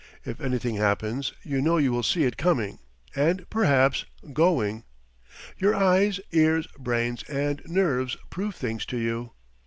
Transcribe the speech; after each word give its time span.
If 0.25 0.41
anything 0.41 0.77
happens, 0.77 1.31
you 1.43 1.61
know 1.61 1.77
you 1.77 1.91
will 1.91 2.01
see 2.01 2.23
it 2.23 2.35
coming, 2.35 2.79
and 3.15 3.47
perhaps 3.51 4.03
going: 4.33 4.83
your 5.59 5.75
eyes, 5.75 6.19
ears, 6.31 6.65
brains, 6.79 7.21
and 7.29 7.61
nerves 7.65 8.17
prove 8.31 8.55
things 8.55 8.83
to 8.87 8.97
you. 8.97 9.33